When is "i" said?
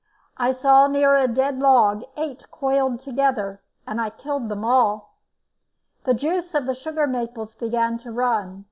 0.37-0.51, 4.01-4.09